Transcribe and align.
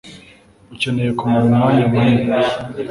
Ukeneye 0.73 1.11
kumara 1.17 1.43
umwanya 1.47 1.83
munini 1.91 2.23